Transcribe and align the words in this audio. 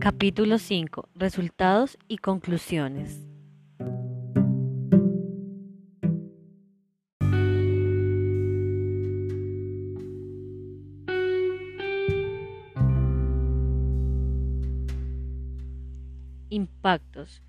Capítulo 0.00 0.56
5. 0.56 1.10
Resultados 1.14 1.98
y 2.08 2.16
conclusiones. 2.16 3.20
Impactos. 16.48 17.42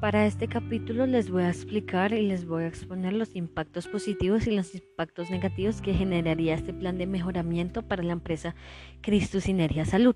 Para 0.00 0.26
este 0.26 0.48
capítulo 0.48 1.06
les 1.06 1.30
voy 1.30 1.44
a 1.44 1.48
explicar 1.48 2.12
y 2.12 2.26
les 2.26 2.44
voy 2.44 2.64
a 2.64 2.66
exponer 2.66 3.14
los 3.14 3.34
impactos 3.34 3.88
positivos 3.88 4.46
y 4.46 4.54
los 4.54 4.74
impactos 4.74 5.30
negativos 5.30 5.80
que 5.80 5.94
generaría 5.94 6.56
este 6.56 6.74
plan 6.74 6.98
de 6.98 7.06
mejoramiento 7.06 7.80
para 7.80 8.02
la 8.02 8.12
empresa 8.12 8.54
Cristo 9.00 9.40
Sinergia 9.40 9.86
Salud. 9.86 10.14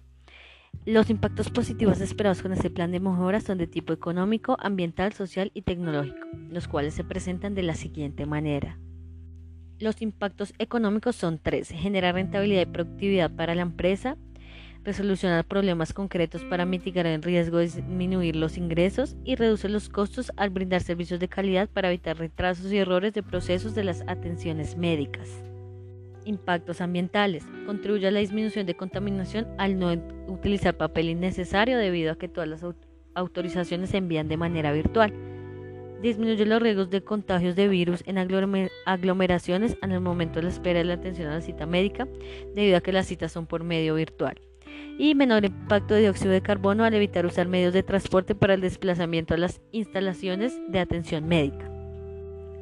Los 0.86 1.10
impactos 1.10 1.50
positivos 1.50 2.00
esperados 2.00 2.40
con 2.40 2.52
este 2.52 2.70
plan 2.70 2.90
de 2.92 3.00
mejora 3.00 3.40
son 3.40 3.58
de 3.58 3.66
tipo 3.66 3.92
económico, 3.92 4.56
ambiental, 4.58 5.12
social 5.12 5.50
y 5.52 5.62
tecnológico, 5.62 6.26
los 6.50 6.66
cuales 6.66 6.94
se 6.94 7.04
presentan 7.04 7.54
de 7.54 7.62
la 7.62 7.74
siguiente 7.74 8.24
manera. 8.24 8.78
Los 9.78 10.02
impactos 10.02 10.54
económicos 10.58 11.14
son 11.14 11.38
tres, 11.38 11.68
generar 11.68 12.14
rentabilidad 12.14 12.62
y 12.62 12.66
productividad 12.66 13.30
para 13.30 13.54
la 13.54 13.62
empresa, 13.62 14.16
resolucionar 14.82 15.44
problemas 15.44 15.92
concretos 15.92 16.44
para 16.44 16.64
mitigar 16.64 17.06
el 17.06 17.22
riesgo 17.22 17.58
disminuir 17.58 18.34
los 18.36 18.56
ingresos 18.56 19.16
y 19.24 19.36
reducir 19.36 19.70
los 19.70 19.88
costos 19.88 20.32
al 20.36 20.50
brindar 20.50 20.80
servicios 20.80 21.20
de 21.20 21.28
calidad 21.28 21.68
para 21.68 21.88
evitar 21.88 22.16
retrasos 22.16 22.72
y 22.72 22.78
errores 22.78 23.12
de 23.12 23.22
procesos 23.22 23.74
de 23.74 23.84
las 23.84 24.02
atenciones 24.06 24.76
médicas. 24.76 25.28
Impactos 26.28 26.82
ambientales. 26.82 27.46
Contribuye 27.64 28.06
a 28.06 28.10
la 28.10 28.20
disminución 28.20 28.66
de 28.66 28.74
contaminación 28.74 29.46
al 29.56 29.78
no 29.78 29.94
utilizar 30.26 30.76
papel 30.76 31.08
innecesario 31.08 31.78
debido 31.78 32.12
a 32.12 32.18
que 32.18 32.28
todas 32.28 32.46
las 32.46 32.62
autorizaciones 33.14 33.88
se 33.88 33.96
envían 33.96 34.28
de 34.28 34.36
manera 34.36 34.70
virtual. 34.72 35.14
Disminuye 36.02 36.44
los 36.44 36.60
riesgos 36.60 36.90
de 36.90 37.02
contagios 37.02 37.56
de 37.56 37.68
virus 37.68 38.04
en 38.06 38.18
aglomeraciones 38.18 39.78
en 39.80 39.92
el 39.92 40.00
momento 40.00 40.34
de 40.38 40.42
la 40.42 40.50
espera 40.50 40.80
de 40.80 40.84
la 40.84 40.94
atención 40.94 41.28
a 41.28 41.36
la 41.36 41.40
cita 41.40 41.64
médica 41.64 42.06
debido 42.54 42.76
a 42.76 42.82
que 42.82 42.92
las 42.92 43.06
citas 43.06 43.32
son 43.32 43.46
por 43.46 43.64
medio 43.64 43.94
virtual. 43.94 44.38
Y 44.98 45.14
menor 45.14 45.46
impacto 45.46 45.94
de 45.94 46.02
dióxido 46.02 46.32
de 46.32 46.42
carbono 46.42 46.84
al 46.84 46.92
evitar 46.92 47.24
usar 47.24 47.48
medios 47.48 47.72
de 47.72 47.82
transporte 47.82 48.34
para 48.34 48.52
el 48.52 48.60
desplazamiento 48.60 49.32
a 49.32 49.38
las 49.38 49.62
instalaciones 49.72 50.52
de 50.68 50.78
atención 50.78 51.26
médica. 51.26 51.77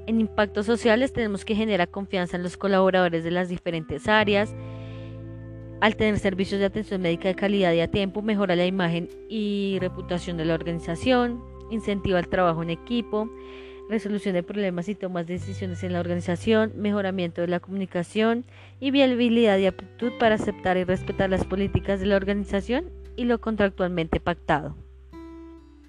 En 0.07 0.21
impactos 0.21 0.67
sociales 0.67 1.13
tenemos 1.13 1.45
que 1.45 1.57
generar 1.57 1.91
confianza 1.91 2.37
en 2.37 2.45
los 2.45 2.57
colaboradores 2.57 3.25
de 3.25 3.33
las 3.33 3.49
diferentes 3.49 4.07
áreas. 4.07 4.55
Al 5.81 5.97
tener 5.97 6.19
servicios 6.21 6.61
de 6.61 6.67
atención 6.67 7.03
médica 7.03 7.29
de 7.29 7.35
calidad 7.35 7.73
y 7.73 7.81
a 7.81 7.91
tiempo, 7.91 8.23
mejora 8.23 8.55
la 8.55 8.67
imagen 8.67 9.09
y 9.29 9.79
reputación 9.81 10.37
de 10.37 10.45
la 10.45 10.55
organización, 10.55 11.43
incentiva 11.71 12.21
el 12.21 12.29
trabajo 12.29 12.63
en 12.63 12.71
equipo, 12.71 13.29
resolución 13.89 14.35
de 14.35 14.45
problemas 14.45 14.89
y 14.89 14.95
tomas 14.95 15.27
de 15.27 15.35
decisiones 15.35 15.83
en 15.83 15.93
la 15.93 16.01
organización, 16.01 16.73
mejoramiento 16.77 17.41
de 17.41 17.49
la 17.49 17.61
comunicación 17.61 18.45
y 18.79 18.93
viabilidad 18.93 19.59
y 19.59 19.67
aptitud 19.67 20.13
para 20.19 20.37
aceptar 20.37 20.77
y 20.77 20.85
respetar 20.85 21.31
las 21.31 21.45
políticas 21.45 21.99
de 21.99 22.07
la 22.07 22.17
organización 22.17 22.91
y 23.17 23.25
lo 23.25 23.41
contractualmente 23.41 24.21
pactado. 24.21 24.86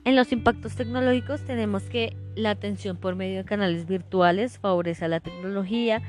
En 0.08 0.16
los 0.16 0.32
impactos 0.32 0.74
tecnológicos 0.74 1.42
tenemos 1.42 1.84
que 1.84 2.16
la 2.34 2.52
atención 2.52 2.96
por 2.96 3.18
medio 3.18 3.40
de 3.40 3.44
canales 3.44 3.86
virtuales 3.86 4.58
favorece 4.58 5.04
a 5.04 5.10
la 5.10 5.20
tecnología, 5.20 6.02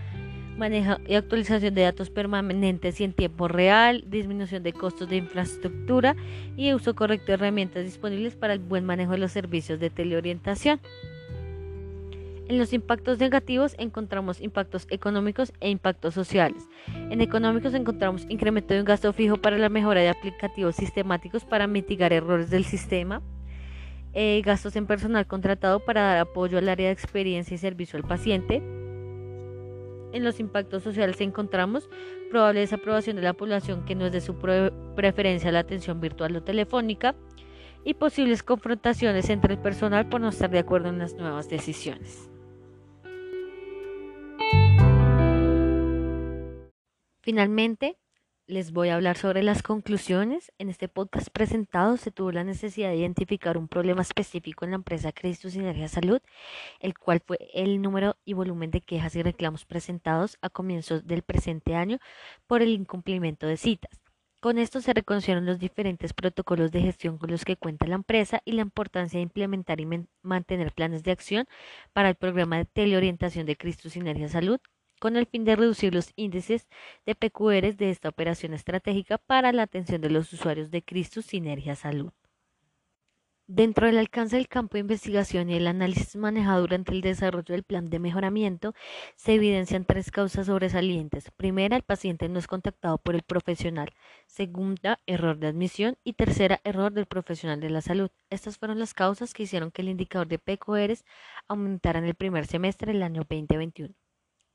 maneja 0.57 1.01
y 1.09 1.17
actualización 1.17 1.75
de 1.75 1.83
datos 1.83 2.09
permanentes 2.09 3.01
y 3.01 3.03
en 3.03 3.13
tiempo 3.13 3.49
real, 3.49 4.05
disminución 4.07 4.63
de 4.63 4.73
costos 4.73 5.09
de 5.09 5.17
infraestructura 5.17 6.15
y 6.57 6.73
uso 6.75 6.95
correcto 6.95 7.27
de 7.27 7.33
herramientas 7.33 7.83
disponibles 7.83 8.37
para 8.37 8.53
el 8.53 8.61
buen 8.61 8.85
manejo 8.85 9.11
de 9.11 9.19
los 9.19 9.33
servicios 9.33 9.81
de 9.81 9.91
teleorientación. 9.91 10.79
En 12.47 12.57
los 12.57 12.73
impactos 12.73 13.19
negativos 13.19 13.75
encontramos 13.79 14.41
impactos 14.41 14.87
económicos 14.91 15.53
e 15.59 15.71
impactos 15.71 16.15
sociales. 16.15 16.69
En 17.11 17.21
económicos 17.21 17.75
encontramos 17.75 18.27
incremento 18.29 18.75
de 18.75 18.81
un 18.81 18.87
gasto 18.87 19.13
fijo 19.13 19.39
para 19.39 19.59
la 19.59 19.69
mejora 19.69 20.03
de 20.03 20.09
aplicativos 20.09 20.77
sistemáticos 20.77 21.45
para 21.45 21.67
mitigar 21.67 22.13
errores 22.13 22.49
del 22.49 22.65
sistema, 22.65 23.23
eh, 24.21 24.43
gastos 24.45 24.75
en 24.75 24.89
personal 24.89 25.29
contratado 25.29 25.79
para 25.79 26.03
dar 26.03 26.19
apoyo 26.19 26.59
al 26.59 26.69
área 26.69 26.89
de 26.89 26.93
experiencia 26.93 27.55
y 27.55 27.59
servicio 27.59 27.97
al 27.97 28.03
paciente. 28.03 28.57
En 30.13 30.25
los 30.25 30.41
impactos 30.41 30.83
sociales 30.83 31.21
encontramos 31.21 31.89
probable 32.29 32.59
desaprobación 32.59 33.15
de 33.15 33.23
la 33.23 33.35
población 33.35 33.85
que 33.85 33.95
no 33.95 34.07
es 34.07 34.13
de 34.13 34.21
su 34.21 34.35
preferencia 34.97 35.53
la 35.53 35.61
atención 35.61 36.01
virtual 36.01 36.35
o 36.35 36.43
telefónica 36.43 37.15
y 37.85 37.95
posibles 37.95 38.43
confrontaciones 38.43 39.31
entre 39.31 39.55
el 39.55 39.61
personal 39.61 40.09
por 40.09 40.21
no 40.21 40.31
estar 40.31 40.51
de 40.51 40.59
acuerdo 40.59 40.89
en 40.89 40.99
las 40.99 41.15
nuevas 41.15 41.49
decisiones. 41.49 42.29
Finalmente, 47.21 47.99
les 48.49 48.73
voy 48.73 48.89
a 48.89 48.95
hablar 48.95 49.19
sobre 49.19 49.43
las 49.43 49.63
conclusiones. 49.63 50.51
En 50.59 50.71
este 50.71 50.89
podcast 50.89 51.29
presentado 51.29 51.99
se 51.99 52.11
tuvo 52.11 52.33
la 52.33 52.45
necesidad 52.45 52.89
de 52.89 52.97
identificar 52.97 53.59
un 53.59 53.69
problema 53.69 54.01
específico 54.01 54.65
en 54.65 54.71
la 54.71 54.77
empresa 54.77 55.13
Cristo 55.13 55.51
Sinergia 55.51 55.87
Salud, 55.87 56.21
el 56.81 56.99
cual 56.99 57.21
fue 57.25 57.39
el 57.53 57.83
número 57.83 58.17
y 58.25 58.33
volumen 58.33 58.71
de 58.71 58.81
quejas 58.81 59.15
y 59.17 59.23
reclamos 59.23 59.67
presentados 59.67 60.39
a 60.41 60.49
comienzos 60.49 61.07
del 61.07 61.23
presente 61.23 61.75
año 61.75 61.99
por 62.47 62.63
el 62.63 62.71
incumplimiento 62.71 63.47
de 63.47 63.59
citas. 63.59 64.01
Con 64.41 64.57
esto 64.57 64.81
se 64.81 64.95
reconocieron 64.95 65.45
los 65.45 65.59
diferentes 65.59 66.15
protocolos 66.15 66.71
de 66.71 66.81
gestión 66.81 67.19
con 67.19 67.31
los 67.31 67.45
que 67.45 67.57
cuenta 67.57 67.87
la 67.87 67.97
empresa 67.97 68.41
y 68.47 68.53
la 68.53 68.63
importancia 68.63 69.19
de 69.19 69.25
implementar 69.25 69.79
y 69.79 69.87
mantener 70.23 70.73
planes 70.73 71.03
de 71.03 71.11
acción 71.11 71.47
para 71.93 72.09
el 72.09 72.15
programa 72.15 72.57
de 72.57 72.65
teleorientación 72.65 73.45
de 73.45 73.57
Cristo 73.57 73.91
Sinergia 73.91 74.29
Salud 74.29 74.59
con 74.99 75.17
el 75.17 75.27
fin 75.27 75.45
de 75.45 75.57
reducir 75.57 75.95
los 75.95 76.13
índices 76.17 76.69
de 77.07 77.15
PQRs 77.15 77.77
de 77.77 77.91
esta 77.91 78.09
operación 78.09 78.55
estratégica 78.55 79.19
para 79.19 79.53
la 79.53 79.63
atención 79.63 80.01
de 80.01 80.11
los 80.11 80.33
usuarios 80.33 80.71
de 80.71 80.83
Cristo 80.83 81.23
Sinergia 81.23 81.75
Salud. 81.77 82.13
Dentro 83.51 83.87
del 83.87 83.97
alcance 83.97 84.37
del 84.37 84.47
campo 84.47 84.75
de 84.75 84.81
investigación 84.81 85.49
y 85.49 85.55
el 85.55 85.67
análisis 85.69 86.17
manejado 86.17 86.61
durante 86.61 86.93
el 86.93 87.01
desarrollo 87.01 87.55
del 87.55 87.63
plan 87.63 87.89
de 87.89 87.99
mejoramiento, 87.99 88.75
se 89.17 89.33
evidencian 89.33 89.87
tres 89.87 90.11
causas 90.11 90.49
sobresalientes. 90.49 91.31
Primera, 91.31 91.75
el 91.75 91.83
paciente 91.83 92.29
no 92.29 92.39
es 92.39 92.47
contactado 92.47 92.99
por 92.99 93.15
el 93.15 93.23
profesional. 93.23 93.95
Segunda, 94.27 94.99
error 95.07 95.39
de 95.39 95.47
admisión. 95.47 95.97
Y 96.05 96.13
tercera, 96.13 96.61
error 96.63 96.93
del 96.93 97.07
profesional 97.07 97.59
de 97.59 97.71
la 97.71 97.81
salud. 97.81 98.11
Estas 98.29 98.59
fueron 98.59 98.79
las 98.79 98.93
causas 98.93 99.33
que 99.33 99.45
hicieron 99.45 99.71
que 99.71 99.81
el 99.81 99.89
indicador 99.89 100.29
de 100.29 100.39
PQRs 100.39 101.07
aumentara 101.49 102.01
en 102.01 102.05
el 102.05 102.15
primer 102.17 102.47
semestre 102.47 102.93
del 102.93 103.03
año 103.03 103.23
2021. 103.27 103.95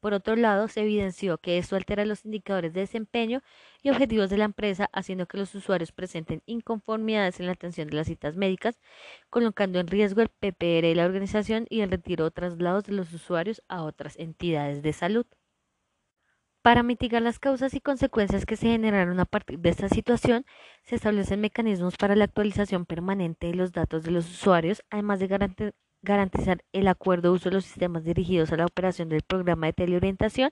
Por 0.03 0.13
otro 0.13 0.35
lado, 0.35 0.67
se 0.67 0.81
evidenció 0.81 1.37
que 1.37 1.57
esto 1.57 1.77
altera 1.77 2.03
los 2.03 2.25
indicadores 2.25 2.73
de 2.73 2.81
desempeño 2.81 3.41
y 3.81 3.89
objetivos 3.89 4.29
de 4.29 4.35
la 4.35 4.43
empresa, 4.43 4.89
haciendo 4.91 5.27
que 5.27 5.37
los 5.37 5.55
usuarios 5.55 5.93
presenten 5.93 6.43
inconformidades 6.45 7.39
en 7.39 7.45
la 7.45 7.53
atención 7.53 7.87
de 7.87 7.95
las 7.95 8.07
citas 8.07 8.35
médicas, 8.35 8.81
colocando 9.29 9.79
en 9.79 9.87
riesgo 9.87 10.21
el 10.21 10.27
PPR 10.27 10.87
de 10.89 10.95
la 10.95 11.05
organización 11.05 11.67
y 11.69 11.79
el 11.79 11.89
retiro 11.89 12.25
o 12.25 12.31
traslados 12.31 12.83
de 12.83 12.91
los 12.91 13.13
usuarios 13.13 13.63
a 13.69 13.83
otras 13.83 14.19
entidades 14.19 14.83
de 14.83 14.91
salud. 14.91 15.25
Para 16.61 16.83
mitigar 16.83 17.21
las 17.21 17.39
causas 17.39 17.73
y 17.73 17.79
consecuencias 17.79 18.45
que 18.45 18.57
se 18.57 18.67
generaron 18.67 19.21
a 19.21 19.25
partir 19.25 19.59
de 19.59 19.69
esta 19.69 19.87
situación, 19.87 20.45
se 20.83 20.95
establecen 20.95 21.39
mecanismos 21.39 21.95
para 21.95 22.17
la 22.17 22.25
actualización 22.25 22.85
permanente 22.85 23.47
de 23.47 23.55
los 23.55 23.71
datos 23.71 24.03
de 24.03 24.11
los 24.11 24.29
usuarios, 24.29 24.83
además 24.89 25.21
de 25.21 25.29
garantizar 26.03 26.63
el 26.73 26.87
acuerdo 26.87 27.29
de 27.29 27.35
uso 27.35 27.49
de 27.49 27.55
los 27.55 27.65
sistemas 27.65 28.03
dirigidos 28.03 28.51
a 28.51 28.57
la 28.57 28.65
operación 28.65 29.09
del 29.09 29.23
programa 29.23 29.67
de 29.67 29.73
teleorientación 29.73 30.51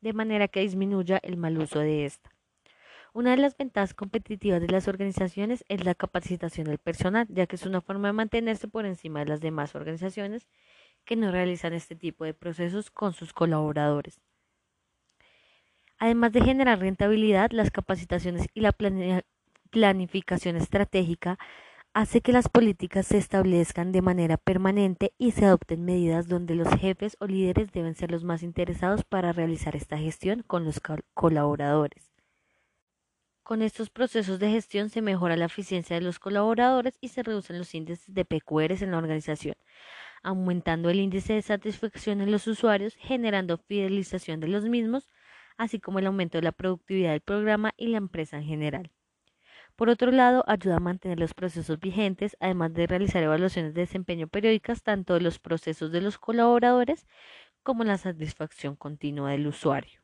de 0.00 0.12
manera 0.12 0.48
que 0.48 0.60
disminuya 0.60 1.20
el 1.22 1.36
mal 1.36 1.58
uso 1.58 1.80
de 1.80 2.06
esta. 2.06 2.30
Una 3.12 3.32
de 3.32 3.36
las 3.36 3.56
ventajas 3.58 3.92
competitivas 3.92 4.60
de 4.62 4.68
las 4.68 4.88
organizaciones 4.88 5.64
es 5.68 5.84
la 5.84 5.94
capacitación 5.94 6.66
del 6.66 6.78
personal, 6.78 7.26
ya 7.28 7.46
que 7.46 7.56
es 7.56 7.66
una 7.66 7.82
forma 7.82 8.08
de 8.08 8.14
mantenerse 8.14 8.68
por 8.68 8.86
encima 8.86 9.20
de 9.20 9.26
las 9.26 9.40
demás 9.40 9.74
organizaciones 9.74 10.48
que 11.04 11.16
no 11.16 11.30
realizan 11.30 11.74
este 11.74 11.94
tipo 11.94 12.24
de 12.24 12.32
procesos 12.32 12.90
con 12.90 13.12
sus 13.12 13.34
colaboradores. 13.34 14.20
Además 15.98 16.32
de 16.32 16.40
generar 16.40 16.78
rentabilidad, 16.78 17.50
las 17.50 17.70
capacitaciones 17.70 18.46
y 18.54 18.60
la 18.60 18.74
planificación 19.70 20.56
estratégica 20.56 21.38
hace 21.94 22.22
que 22.22 22.32
las 22.32 22.48
políticas 22.48 23.06
se 23.06 23.18
establezcan 23.18 23.92
de 23.92 24.00
manera 24.00 24.38
permanente 24.38 25.12
y 25.18 25.32
se 25.32 25.44
adopten 25.44 25.84
medidas 25.84 26.26
donde 26.26 26.54
los 26.54 26.68
jefes 26.68 27.16
o 27.20 27.26
líderes 27.26 27.70
deben 27.72 27.94
ser 27.94 28.10
los 28.10 28.24
más 28.24 28.42
interesados 28.42 29.04
para 29.04 29.32
realizar 29.32 29.76
esta 29.76 29.98
gestión 29.98 30.42
con 30.42 30.64
los 30.64 30.80
colaboradores. 31.14 32.10
Con 33.42 33.60
estos 33.60 33.90
procesos 33.90 34.38
de 34.38 34.50
gestión 34.50 34.88
se 34.88 35.02
mejora 35.02 35.36
la 35.36 35.46
eficiencia 35.46 35.96
de 35.96 36.02
los 36.02 36.18
colaboradores 36.18 36.96
y 37.00 37.08
se 37.08 37.22
reducen 37.22 37.58
los 37.58 37.74
índices 37.74 38.14
de 38.14 38.24
PQRs 38.24 38.82
en 38.82 38.92
la 38.92 38.98
organización, 38.98 39.56
aumentando 40.22 40.88
el 40.88 41.00
índice 41.00 41.34
de 41.34 41.42
satisfacción 41.42 42.20
en 42.20 42.30
los 42.30 42.46
usuarios, 42.46 42.94
generando 42.96 43.58
fidelización 43.58 44.40
de 44.40 44.48
los 44.48 44.64
mismos, 44.64 45.08
así 45.58 45.80
como 45.80 45.98
el 45.98 46.06
aumento 46.06 46.38
de 46.38 46.42
la 46.42 46.52
productividad 46.52 47.10
del 47.10 47.20
programa 47.20 47.72
y 47.76 47.88
la 47.88 47.98
empresa 47.98 48.38
en 48.38 48.44
general. 48.44 48.90
Por 49.76 49.90
otro 49.90 50.10
lado, 50.12 50.44
ayuda 50.46 50.76
a 50.76 50.80
mantener 50.80 51.18
los 51.20 51.34
procesos 51.34 51.78
vigentes, 51.80 52.36
además 52.40 52.72
de 52.74 52.86
realizar 52.86 53.22
evaluaciones 53.22 53.74
de 53.74 53.82
desempeño 53.82 54.28
periódicas 54.28 54.82
tanto 54.82 55.14
de 55.14 55.20
los 55.20 55.38
procesos 55.38 55.92
de 55.92 56.00
los 56.00 56.18
colaboradores 56.18 57.06
como 57.64 57.84
la 57.84 57.98
satisfacción 57.98 58.76
continua 58.76 59.32
del 59.32 59.48
usuario. 59.48 60.01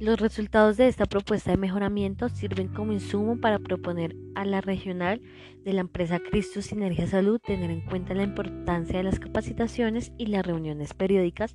Los 0.00 0.18
resultados 0.18 0.78
de 0.78 0.88
esta 0.88 1.04
propuesta 1.04 1.50
de 1.50 1.58
mejoramiento 1.58 2.30
sirven 2.30 2.68
como 2.68 2.92
insumo 2.94 3.38
para 3.38 3.58
proponer 3.58 4.16
a 4.34 4.46
la 4.46 4.62
regional 4.62 5.20
de 5.62 5.74
la 5.74 5.82
empresa 5.82 6.18
Cristo 6.18 6.62
Sinergia 6.62 7.06
Salud 7.06 7.38
tener 7.38 7.70
en 7.70 7.82
cuenta 7.82 8.14
la 8.14 8.22
importancia 8.22 8.96
de 8.96 9.04
las 9.04 9.20
capacitaciones 9.20 10.10
y 10.16 10.28
las 10.28 10.46
reuniones 10.46 10.94
periódicas 10.94 11.54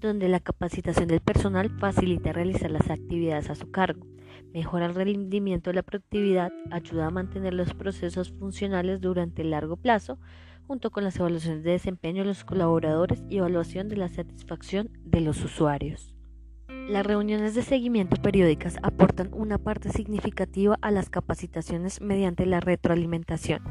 donde 0.00 0.30
la 0.30 0.40
capacitación 0.40 1.06
del 1.06 1.20
personal 1.20 1.68
facilita 1.68 2.32
realizar 2.32 2.70
las 2.70 2.88
actividades 2.88 3.50
a 3.50 3.56
su 3.56 3.70
cargo, 3.70 4.06
mejora 4.54 4.86
el 4.86 4.94
rendimiento 4.94 5.68
de 5.68 5.74
la 5.74 5.82
productividad, 5.82 6.50
ayuda 6.70 7.08
a 7.08 7.10
mantener 7.10 7.52
los 7.52 7.74
procesos 7.74 8.32
funcionales 8.32 9.02
durante 9.02 9.42
el 9.42 9.50
largo 9.50 9.76
plazo, 9.76 10.18
junto 10.66 10.90
con 10.90 11.04
las 11.04 11.16
evaluaciones 11.16 11.62
de 11.62 11.72
desempeño 11.72 12.22
de 12.22 12.28
los 12.28 12.44
colaboradores 12.44 13.22
y 13.28 13.36
evaluación 13.36 13.90
de 13.90 13.98
la 13.98 14.08
satisfacción 14.08 14.88
de 15.04 15.20
los 15.20 15.44
usuarios. 15.44 16.14
Las 16.88 17.06
reuniones 17.06 17.54
de 17.54 17.62
seguimiento 17.62 18.20
periódicas 18.20 18.76
aportan 18.82 19.30
una 19.32 19.56
parte 19.56 19.90
significativa 19.90 20.76
a 20.82 20.90
las 20.90 21.10
capacitaciones 21.10 22.00
mediante 22.00 22.44
la 22.44 22.60
retroalimentación, 22.60 23.62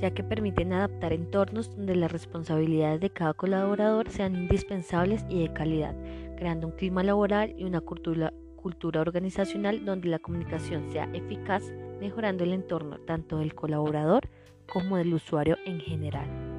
ya 0.00 0.12
que 0.12 0.22
permiten 0.22 0.72
adaptar 0.72 1.12
entornos 1.12 1.74
donde 1.76 1.96
las 1.96 2.12
responsabilidades 2.12 3.00
de 3.00 3.10
cada 3.10 3.34
colaborador 3.34 4.08
sean 4.08 4.36
indispensables 4.36 5.24
y 5.28 5.42
de 5.42 5.52
calidad, 5.52 5.96
creando 6.36 6.68
un 6.68 6.74
clima 6.74 7.02
laboral 7.02 7.54
y 7.58 7.64
una 7.64 7.80
cultura, 7.80 8.32
cultura 8.56 9.00
organizacional 9.00 9.84
donde 9.84 10.08
la 10.08 10.20
comunicación 10.20 10.90
sea 10.92 11.10
eficaz, 11.12 11.64
mejorando 12.00 12.44
el 12.44 12.52
entorno 12.52 12.98
tanto 13.00 13.38
del 13.38 13.54
colaborador 13.54 14.28
como 14.72 14.96
del 14.96 15.12
usuario 15.12 15.56
en 15.66 15.80
general. 15.80 16.53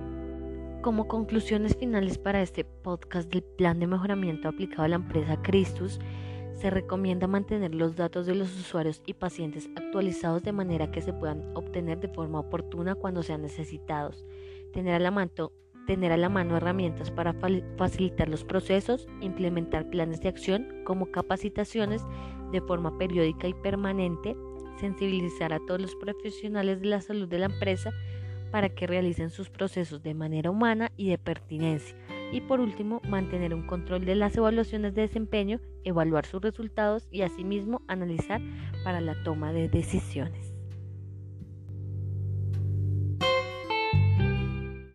Como 0.85 1.07
conclusiones 1.07 1.75
finales 1.75 2.19
para 2.19 2.43
este 2.43 2.63
podcast 2.63 3.27
del 3.33 3.41
plan 3.41 3.79
de 3.79 3.87
mejoramiento 3.87 4.47
aplicado 4.47 4.83
a 4.83 4.87
la 4.87 4.97
empresa 4.97 5.41
Christus, 5.41 5.99
se 6.53 6.69
recomienda 6.69 7.25
mantener 7.25 7.73
los 7.73 7.95
datos 7.95 8.27
de 8.27 8.35
los 8.35 8.55
usuarios 8.55 9.01
y 9.07 9.15
pacientes 9.15 9.67
actualizados 9.75 10.43
de 10.43 10.51
manera 10.51 10.91
que 10.91 11.01
se 11.01 11.11
puedan 11.11 11.41
obtener 11.55 11.99
de 12.01 12.09
forma 12.09 12.41
oportuna 12.41 12.93
cuando 12.93 13.23
sean 13.23 13.41
necesitados, 13.41 14.23
tener 14.73 14.93
a 14.93 14.99
la 14.99 15.09
mano, 15.09 15.51
tener 15.87 16.11
a 16.11 16.17
la 16.17 16.29
mano 16.29 16.55
herramientas 16.55 17.09
para 17.09 17.33
facilitar 17.77 18.29
los 18.29 18.43
procesos, 18.43 19.07
implementar 19.21 19.89
planes 19.89 20.21
de 20.21 20.29
acción 20.29 20.83
como 20.83 21.09
capacitaciones 21.09 22.03
de 22.51 22.61
forma 22.61 22.95
periódica 22.99 23.47
y 23.47 23.55
permanente, 23.55 24.37
sensibilizar 24.79 25.51
a 25.51 25.59
todos 25.65 25.81
los 25.81 25.95
profesionales 25.95 26.79
de 26.79 26.89
la 26.89 27.01
salud 27.01 27.27
de 27.27 27.39
la 27.39 27.47
empresa, 27.47 27.91
para 28.51 28.69
que 28.69 28.87
realicen 28.87 29.29
sus 29.29 29.49
procesos 29.49 30.01
de 30.03 30.13
manera 30.13 30.51
humana 30.51 30.91
y 30.97 31.09
de 31.09 31.17
pertinencia. 31.17 31.95
Y 32.31 32.41
por 32.41 32.59
último, 32.59 33.01
mantener 33.07 33.53
un 33.53 33.67
control 33.67 34.05
de 34.05 34.15
las 34.15 34.35
evaluaciones 34.35 34.95
de 34.95 35.03
desempeño, 35.03 35.59
evaluar 35.83 36.25
sus 36.25 36.41
resultados 36.41 37.07
y 37.11 37.21
asimismo 37.21 37.81
analizar 37.87 38.41
para 38.83 39.01
la 39.01 39.21
toma 39.23 39.53
de 39.53 39.69
decisiones. 39.69 40.54